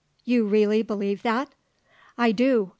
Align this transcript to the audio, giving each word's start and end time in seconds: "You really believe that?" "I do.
"You 0.25 0.45
really 0.47 0.81
believe 0.81 1.21
that?" 1.21 1.53
"I 2.17 2.31
do. 2.31 2.69